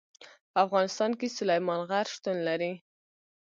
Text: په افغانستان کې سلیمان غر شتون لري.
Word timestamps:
په 0.51 0.57
افغانستان 0.65 1.11
کې 1.19 1.35
سلیمان 1.37 1.79
غر 1.89 2.05
شتون 2.13 2.37
لري. 2.47 2.73